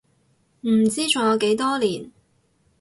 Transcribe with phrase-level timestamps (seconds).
[0.61, 2.09] 唔知仲有幾多年